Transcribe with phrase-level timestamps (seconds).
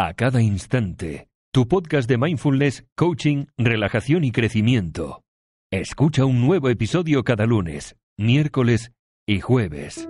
[0.00, 1.26] a cada instante.
[1.52, 5.24] Tu podcast de mindfulness, coaching, relajación y crecimiento.
[5.72, 8.92] Escucha un nuevo episodio cada lunes, miércoles
[9.26, 10.08] y jueves.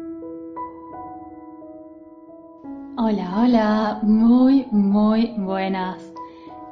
[2.98, 6.02] Hola, hola, muy, muy buenas.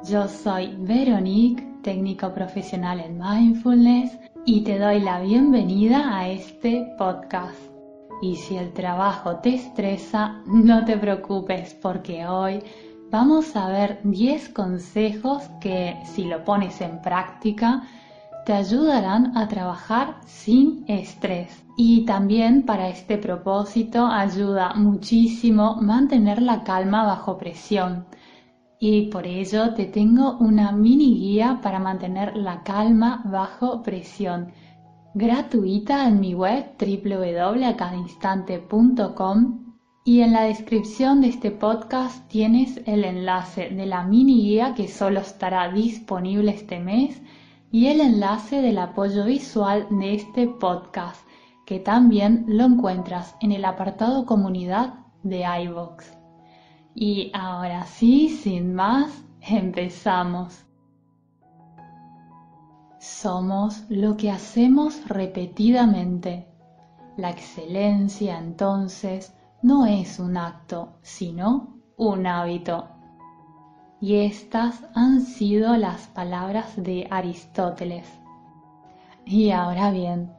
[0.07, 4.15] Yo soy Veronique, técnico profesional en mindfulness,
[4.45, 7.57] y te doy la bienvenida a este podcast.
[8.21, 12.61] Y si el trabajo te estresa, no te preocupes porque hoy
[13.09, 17.83] vamos a ver 10 consejos que si lo pones en práctica
[18.45, 21.63] te ayudarán a trabajar sin estrés.
[21.75, 28.05] Y también para este propósito ayuda muchísimo mantener la calma bajo presión.
[28.79, 34.53] Y por ello te tengo una mini guía para mantener la calma bajo presión,
[35.13, 39.66] gratuita en mi web www.acadainstante.com
[40.07, 44.87] y en la descripción de este podcast tienes el enlace de la mini guía que
[44.87, 47.21] solo estará disponible este mes
[47.73, 51.27] y el enlace del apoyo visual de este podcast
[51.65, 56.05] que también lo encuentras en el apartado comunidad de iVoox.
[56.95, 60.63] Y ahora sí, sin más, empezamos.
[62.97, 66.47] Somos lo que hacemos repetidamente.
[67.17, 72.87] La excelencia entonces no es un acto, sino un hábito.
[73.99, 78.07] Y estas han sido las palabras de Aristóteles.
[79.25, 80.31] Y ahora bien,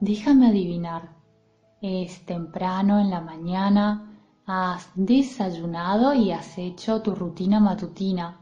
[0.00, 1.14] déjame adivinar.
[1.80, 4.14] Es temprano en la mañana,
[4.46, 8.40] Has desayunado y has hecho tu rutina matutina.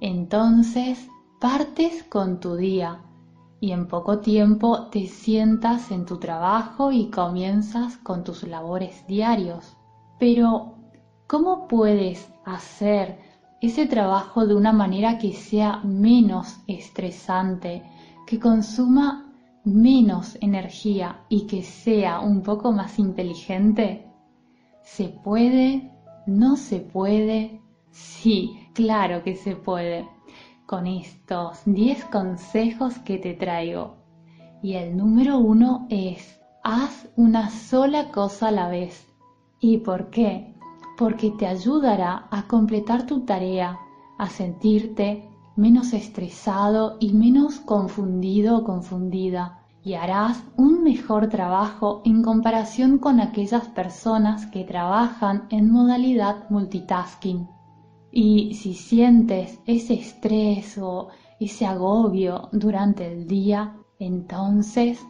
[0.00, 3.02] Entonces partes con tu día
[3.60, 9.76] y en poco tiempo te sientas en tu trabajo y comienzas con tus labores diarios.
[10.18, 10.74] Pero,
[11.26, 13.18] ¿cómo puedes hacer
[13.60, 17.82] ese trabajo de una manera que sea menos estresante,
[18.26, 19.32] que consuma
[19.64, 24.06] menos energía y que sea un poco más inteligente?
[24.82, 25.90] ¿Se puede?
[26.26, 27.60] ¿No se puede?
[27.90, 30.15] Sí, claro que se puede.
[30.66, 33.98] Con estos 10 consejos que te traigo.
[34.62, 39.06] Y el número uno es, haz una sola cosa a la vez.
[39.60, 40.56] ¿Y por qué?
[40.98, 43.78] Porque te ayudará a completar tu tarea,
[44.18, 52.24] a sentirte menos estresado y menos confundido o confundida y harás un mejor trabajo en
[52.24, 57.55] comparación con aquellas personas que trabajan en modalidad multitasking.
[58.18, 65.04] Y si sientes ese estrés o ese agobio durante el día, entonces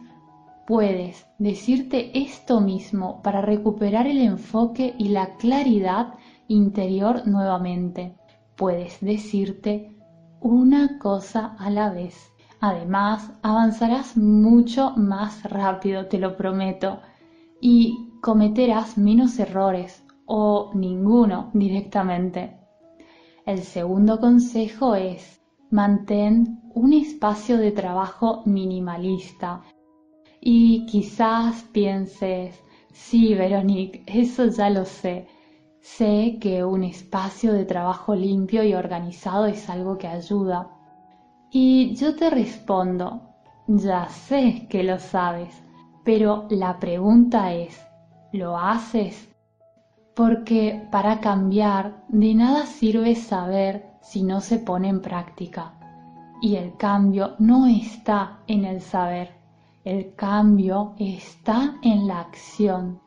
[0.67, 6.15] puedes decirte esto mismo para recuperar el enfoque y la claridad
[6.49, 8.17] interior nuevamente.
[8.57, 9.95] Puedes decirte
[10.41, 12.33] una cosa a la vez.
[12.59, 16.99] Además, avanzarás mucho más rápido, te lo prometo,
[17.61, 22.56] y cometerás menos errores o ninguno directamente.
[23.47, 25.41] El segundo consejo es
[25.71, 29.61] mantén un espacio de trabajo minimalista.
[30.41, 35.27] Y quizás pienses, sí, Veronique, eso ya lo sé.
[35.79, 40.69] Sé que un espacio de trabajo limpio y organizado es algo que ayuda,
[41.49, 43.21] y yo te respondo,
[43.67, 45.63] ya sé que lo sabes,
[46.03, 47.81] pero la pregunta es,
[48.33, 49.33] ¿lo haces?
[50.17, 55.73] Porque para cambiar de nada sirve saber si no se pone en práctica.
[56.41, 59.35] Y el cambio no está en el saber,
[59.83, 62.99] el cambio está en la acción,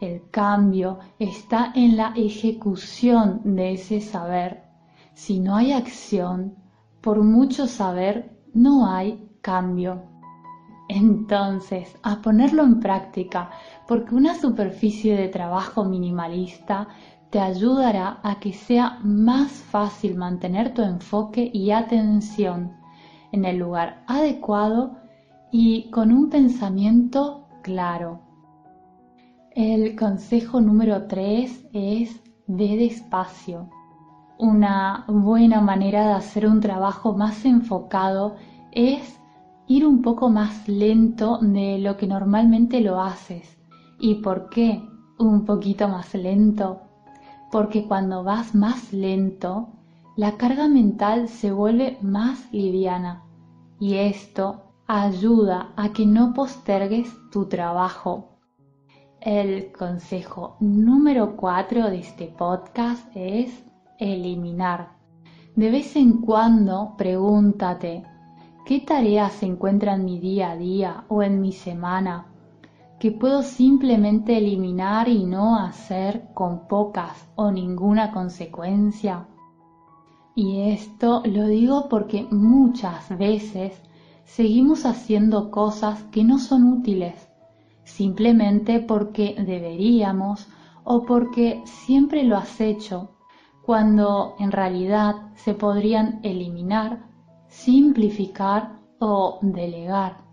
[0.00, 4.64] el cambio está en la ejecución de ese saber.
[5.12, 6.54] Si no hay acción,
[7.02, 10.14] por mucho saber, no hay cambio.
[10.88, 13.50] Entonces, a ponerlo en práctica,
[13.86, 16.88] porque una superficie de trabajo minimalista
[17.30, 22.76] te ayudará a que sea más fácil mantener tu enfoque y atención
[23.32, 24.96] en el lugar adecuado
[25.50, 28.20] y con un pensamiento claro.
[29.50, 33.68] El consejo número 3 es ve despacio.
[34.38, 38.36] Una buena manera de hacer un trabajo más enfocado
[38.72, 39.20] es
[39.66, 43.56] ir un poco más lento de lo que normalmente lo haces.
[43.98, 44.82] ¿Y por qué
[45.18, 46.80] un poquito más lento?
[47.50, 49.68] Porque cuando vas más lento,
[50.16, 53.24] la carga mental se vuelve más liviana
[53.80, 58.38] y esto ayuda a que no postergues tu trabajo.
[59.20, 63.64] El consejo número 4 de este podcast es
[63.98, 64.90] eliminar.
[65.56, 68.04] De vez en cuando pregúntate,
[68.66, 72.33] ¿qué tareas se encuentran en mi día a día o en mi semana
[73.04, 79.28] que puedo simplemente eliminar y no hacer con pocas o ninguna consecuencia?
[80.34, 83.78] Y esto lo digo porque muchas veces
[84.24, 87.28] seguimos haciendo cosas que no son útiles,
[87.82, 90.48] simplemente porque deberíamos
[90.82, 93.10] o porque siempre lo has hecho,
[93.66, 97.04] cuando en realidad se podrían eliminar,
[97.48, 100.24] simplificar o delegar.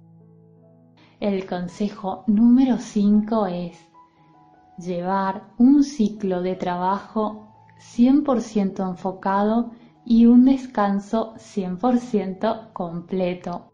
[1.21, 3.77] El consejo número 5 es
[4.79, 7.47] llevar un ciclo de trabajo
[7.77, 9.69] 100% enfocado
[10.03, 13.71] y un descanso 100% completo.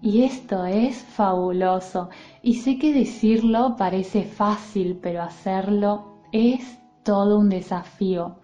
[0.00, 2.08] Y esto es fabuloso.
[2.40, 8.36] Y sé que decirlo parece fácil, pero hacerlo es todo un desafío.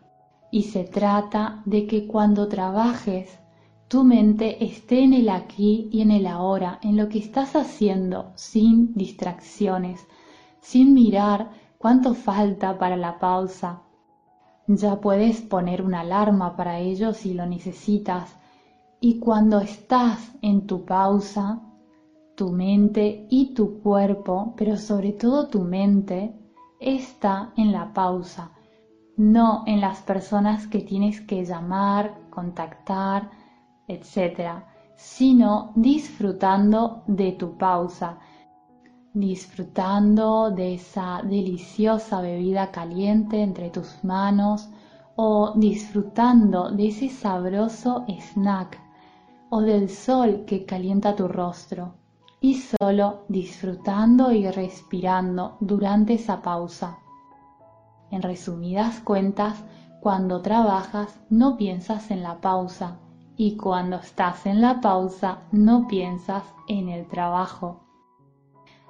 [0.51, 3.39] Y se trata de que cuando trabajes,
[3.89, 8.33] tu mente esté en el aquí y en el ahora, en lo que estás haciendo,
[8.35, 10.07] sin distracciones,
[10.61, 13.83] sin mirar cuánto falta para la pausa.
[14.67, 18.35] Ya puedes poner una alarma para ello si lo necesitas
[19.01, 21.61] y cuando estás en tu pausa,
[22.35, 26.35] tu mente y tu cuerpo, pero sobre todo tu mente,
[26.81, 28.51] está en la pausa,
[29.17, 33.31] no en las personas que tienes que llamar, contactar,
[33.89, 34.65] etc.,
[34.97, 38.19] sino disfrutando de tu pausa,
[39.13, 44.69] disfrutando de esa deliciosa bebida caliente entre tus manos
[45.17, 48.79] o disfrutando de ese sabroso snack
[49.51, 51.95] o del sol que calienta tu rostro,
[52.41, 56.99] y solo disfrutando y respirando durante esa pausa.
[58.11, 59.65] En resumidas cuentas,
[60.01, 62.99] cuando trabajas no piensas en la pausa
[63.37, 67.83] y cuando estás en la pausa no piensas en el trabajo.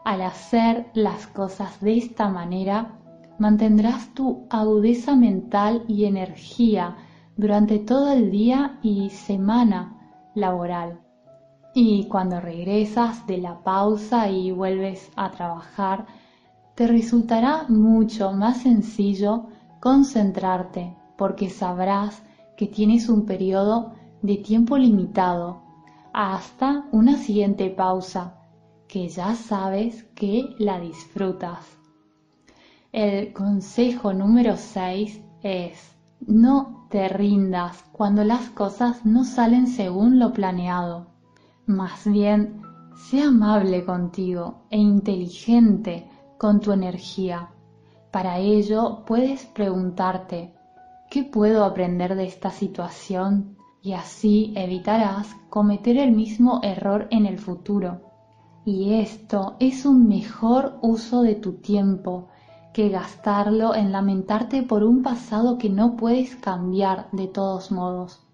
[0.05, 2.99] Al hacer las cosas de esta manera,
[3.39, 6.97] mantendrás tu agudeza mental y energía
[7.37, 11.01] durante todo el día y semana laboral.
[11.75, 16.07] Y cuando regresas de la pausa y vuelves a trabajar,
[16.77, 19.47] te resultará mucho más sencillo
[19.81, 22.23] concentrarte porque sabrás
[22.57, 23.96] que tienes un periodo
[24.27, 25.63] de tiempo limitado
[26.13, 28.41] hasta una siguiente pausa
[28.89, 31.79] que ya sabes que la disfrutas.
[32.93, 35.97] El consejo número 6 es
[36.27, 41.07] no te rindas cuando las cosas no salen según lo planeado.
[41.67, 42.63] Más bien,
[42.97, 46.09] sé amable contigo e inteligente
[46.39, 47.51] con tu energía.
[48.11, 50.55] Para ello puedes preguntarte,
[51.11, 53.56] ¿qué puedo aprender de esta situación?
[53.87, 58.01] Y así evitarás cometer el mismo error en el futuro.
[58.65, 62.27] Y esto es un mejor uso de tu tiempo
[62.73, 68.27] que gastarlo en lamentarte por un pasado que no puedes cambiar de todos modos.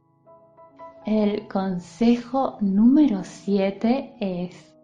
[1.04, 4.74] El consejo número 7 es,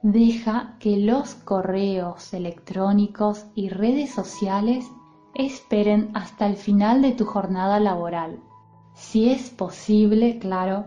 [0.00, 4.86] deja que los correos electrónicos y redes sociales
[5.34, 8.40] esperen hasta el final de tu jornada laboral.
[8.94, 10.86] Si es posible, claro,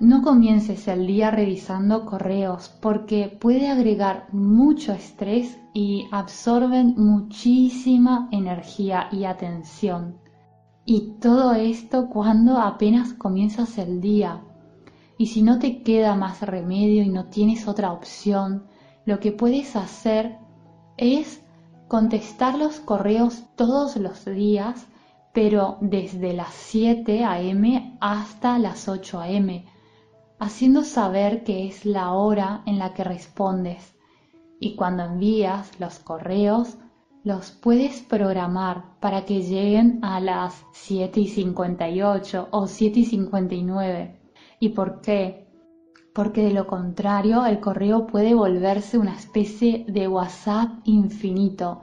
[0.00, 9.08] no comiences el día revisando correos porque puede agregar mucho estrés y absorben muchísima energía
[9.10, 10.18] y atención.
[10.84, 14.40] Y todo esto cuando apenas comienzas el día.
[15.18, 18.66] Y si no te queda más remedio y no tienes otra opción,
[19.04, 20.38] lo que puedes hacer
[20.96, 21.42] es
[21.88, 24.86] contestar los correos todos los días,
[25.40, 27.96] pero desde las 7 a.m.
[28.00, 29.64] hasta las 8 a.m
[30.40, 33.94] haciendo saber que es la hora en la que respondes
[34.58, 36.76] y cuando envías los correos
[37.22, 44.20] los puedes programar para que lleguen a las 7 y 58 o 7 y 59.
[44.58, 45.46] ¿Y por qué?
[46.14, 51.82] Porque de lo contrario el correo puede volverse una especie de WhatsApp infinito,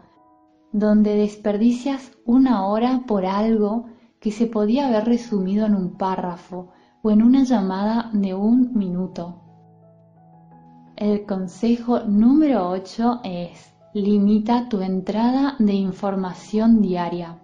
[0.75, 3.86] donde desperdicias una hora por algo
[4.20, 9.41] que se podía haber resumido en un párrafo o en una llamada de un minuto.
[10.98, 17.39] El consejo número 8 es limita tu entrada de información diaria.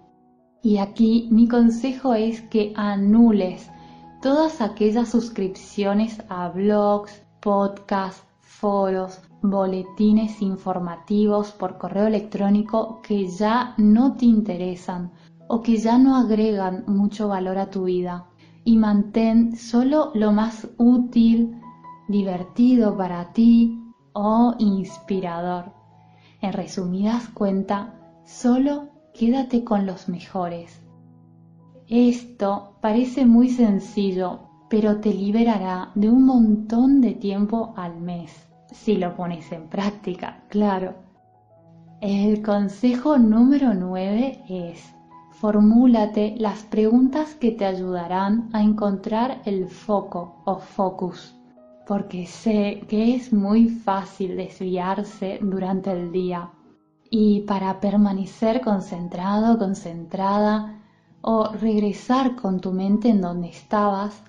[0.62, 3.70] Y aquí mi consejo es que anules
[4.20, 14.14] todas aquellas suscripciones a blogs, podcasts, foros, boletines informativos por correo electrónico que ya no
[14.14, 15.12] te interesan
[15.48, 18.26] o que ya no agregan mucho valor a tu vida
[18.64, 21.60] y mantén solo lo más útil,
[22.08, 23.78] divertido para ti
[24.12, 25.72] o inspirador.
[26.40, 27.88] En resumidas cuentas,
[28.24, 30.80] solo quédate con los mejores.
[31.88, 38.96] Esto parece muy sencillo, pero te liberará de un montón de tiempo al mes, si
[38.96, 40.94] lo pones en práctica, claro.
[42.00, 44.92] El consejo número 9 es,
[45.30, 51.34] formúlate las preguntas que te ayudarán a encontrar el foco o focus,
[51.86, 56.50] porque sé que es muy fácil desviarse durante el día.
[57.10, 60.78] Y para permanecer concentrado, concentrada,
[61.22, 64.22] o regresar con tu mente en donde estabas,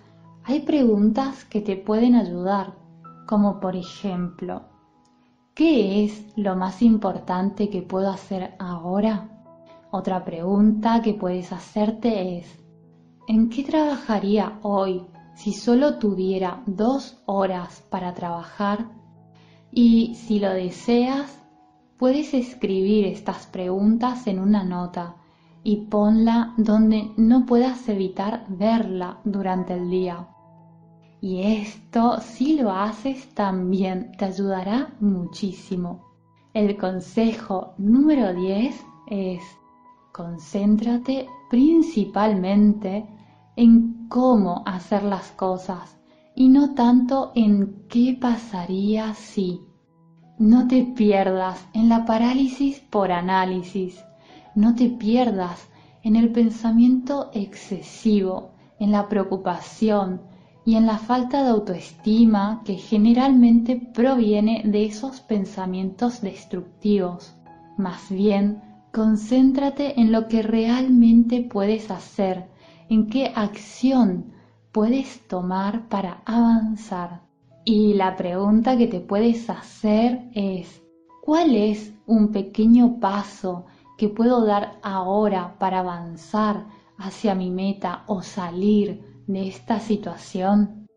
[0.44, 2.76] hay preguntas que te pueden ayudar,
[3.26, 4.64] como por ejemplo,
[5.54, 9.30] ¿qué es lo más importante que puedo hacer ahora?
[9.92, 12.60] Otra pregunta que puedes hacerte es,
[13.28, 18.88] ¿en qué trabajaría hoy si solo tuviera dos horas para trabajar?
[19.72, 21.40] Y si lo deseas,
[21.98, 25.16] puedes escribir estas preguntas en una nota
[25.64, 30.28] y ponla donde no puedas evitar verla durante el día.
[31.24, 36.02] Y esto, si lo haces, también te ayudará muchísimo.
[36.54, 38.76] El consejo número 10
[39.08, 39.42] es
[40.12, 43.06] Concéntrate principalmente
[43.56, 45.98] en cómo hacer las cosas
[46.36, 49.62] y no tanto en qué pasaría si.
[50.38, 54.04] No te pierdas en la parálisis por análisis,
[54.56, 55.70] no te pierdas
[56.04, 60.33] en el pensamiento excesivo, en la preocupación
[60.66, 67.36] y en la falta de autoestima que generalmente proviene de esos pensamientos destructivos.
[67.78, 68.62] Más bien,
[68.94, 72.46] Concéntrate en lo que realmente puedes hacer,
[72.90, 74.36] en qué acción
[74.72, 77.24] puedes tomar para avanzar.
[77.66, 80.84] Y la pregunta que te puedes hacer es,
[81.24, 83.66] ¿cuál es un pequeño paso
[83.98, 86.68] que puedo dar ahora para avanzar
[87.00, 90.88] hacia mi meta o salir de esta situación?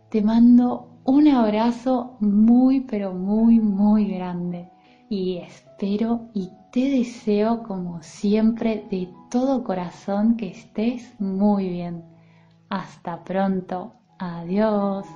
[0.08, 4.70] Te mando un abrazo muy pero muy muy grande
[5.08, 12.04] y espero y te deseo como siempre de todo corazón que estés muy bien.
[12.68, 13.94] Hasta pronto.
[14.18, 15.06] Adiós.